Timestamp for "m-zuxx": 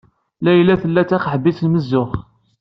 1.67-2.21